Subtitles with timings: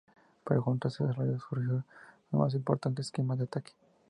[0.45, 1.83] Pero junto a este desarrollo surgió el
[2.31, 3.73] aún más importante esquema de ataque.